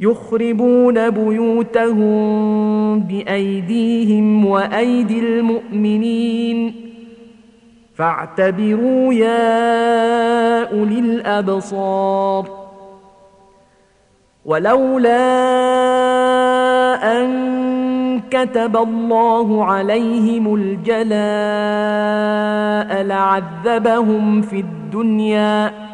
[0.00, 6.74] يخربون بيوتهم بأيديهم وأيدي المؤمنين.
[7.94, 12.64] فاعتبروا يا أولي الأبصار.
[14.44, 15.20] ولولا
[17.20, 21.14] أن كتب الله عليهم الجلاء
[23.02, 25.93] لعذبهم في الدنيا.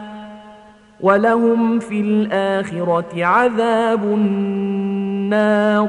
[1.02, 5.88] ولهم في الآخرة عذاب النار.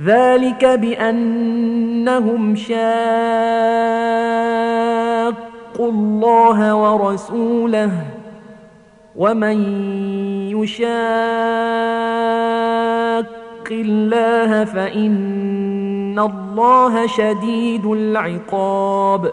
[0.00, 2.80] ذلك بأنهم شاقوا
[5.80, 7.90] الله ورسوله.
[9.16, 9.58] ومن
[10.56, 10.90] يشاق
[13.70, 19.32] الله فإن الله شديد العقاب.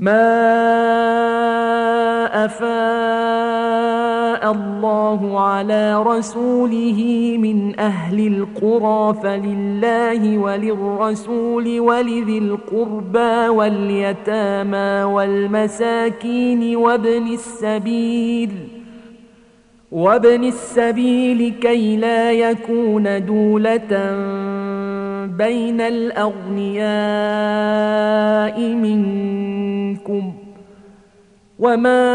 [0.00, 0.26] ما
[2.44, 2.76] أفاء
[4.52, 18.50] الله على رسوله من أهل القرى فلله وللرسول ولذي القربى واليتامى والمساكين وابن السبيل
[19.92, 24.16] وابن السبيل كي لا يكون دولة
[25.26, 26.86] بين الأغنياء
[28.74, 30.32] منكم
[31.58, 32.06] وما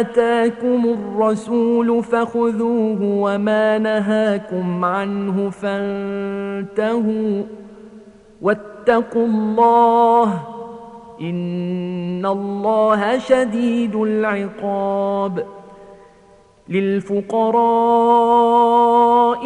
[0.00, 7.42] آتاكم الرسول فخذوه وما نهاكم عنه فانتهوا
[8.42, 10.40] واتقوا الله
[11.20, 15.44] إن الله شديد العقاب
[16.68, 17.56] للفقراء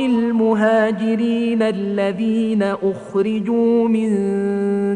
[0.07, 4.11] المهاجرين الذين أخرجوا من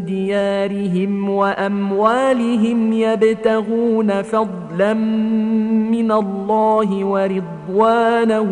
[0.05, 8.51] ديارهم وأموالهم يبتغون فضلا من الله ورضوانه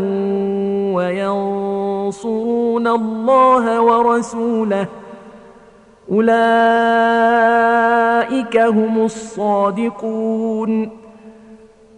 [0.95, 4.87] وينصرون الله ورسوله.
[6.13, 6.47] أولئك
[8.57, 11.02] هم الصادقون.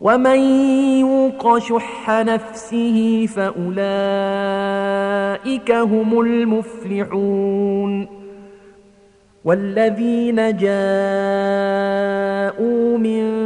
[0.00, 0.38] ومن
[1.00, 3.70] يوق شح نفسه فاولئك
[5.72, 8.08] هم المفلحون
[9.44, 10.76] والذين جاءوا
[12.98, 13.45] من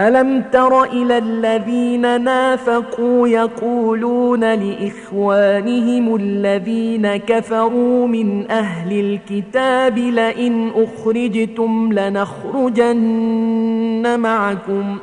[0.00, 13.00] ألم تر إلى الذين نافقوا يقولون لإخوانهم الذين كفروا من أهل الكتاب لئن أخرجتم لنخرجن
[14.20, 14.98] معكم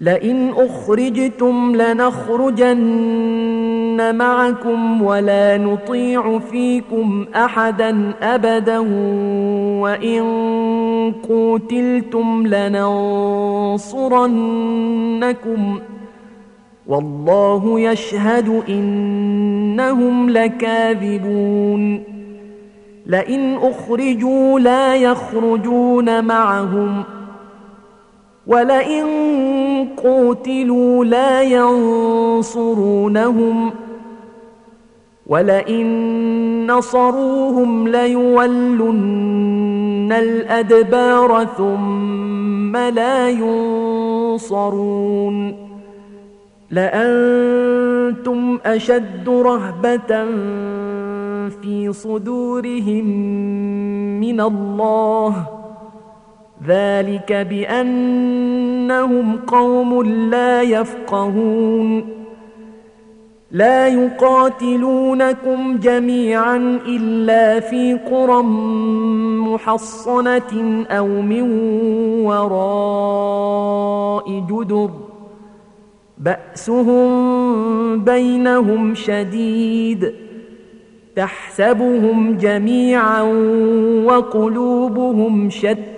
[0.00, 2.78] لئن أخرجتم لنخرجن
[4.14, 8.78] معكم ولا نطيع فيكم أحدا أبدا
[9.82, 10.22] وإن
[11.28, 13.78] قوتلتم لننصرنكم
[16.86, 22.02] والله يشهد إنهم لكاذبون
[23.06, 27.04] لئن أخرجوا لا يخرجون معهم
[28.48, 29.04] ولئن
[29.96, 31.42] قوتلوا لا
[32.42, 32.90] ينصرونهم
[35.26, 35.86] ولئن
[36.66, 39.28] نصروهم ليولن
[40.12, 44.88] الأدبار ثم لا ينصرون
[46.70, 50.24] لأنتم أشد رهبة
[51.48, 53.04] في صدورهم
[54.20, 55.57] من الله
[56.66, 62.04] ذلك بأنهم قوم لا يفقهون.
[63.50, 66.56] لا يقاتلونكم جميعا
[66.86, 68.42] إلا في قرى
[69.52, 71.42] محصنة أو من
[72.26, 74.90] وراء جدر.
[76.18, 80.14] بأسهم بينهم شديد.
[81.16, 83.22] تحسبهم جميعا
[84.04, 85.97] وقلوبهم شتى.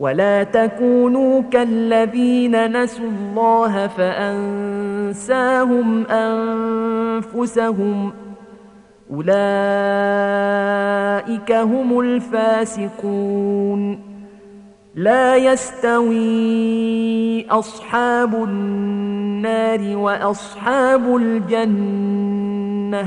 [0.00, 5.26] ولا تكونوا كالذين نسوا الله فأنساهم
[7.36, 8.12] أنفسهم
[9.12, 9.32] أولئك
[11.52, 13.30] هم الفاسقون
[14.94, 16.20] لا يستوي
[17.50, 23.06] أصحاب النار وأصحاب الجنة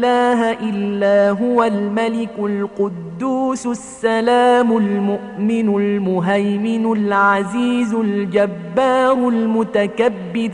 [0.00, 10.50] إله إلا هو الملك القدوس السلام المؤمن المهيمن العزيز الجبار المتكبر.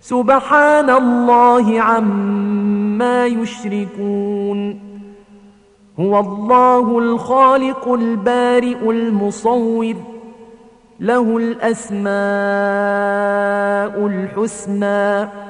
[0.00, 4.80] سبحان الله عما يشركون.
[6.00, 9.94] هو الله الخالق البارئ المصور.
[11.00, 12.06] له الأسماء
[14.06, 15.49] الحسنى.